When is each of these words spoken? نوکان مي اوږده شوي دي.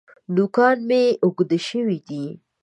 نوکان 0.35 0.77
مي 0.87 1.03
اوږده 1.23 1.57
شوي 1.69 1.97
دي. 2.07 2.25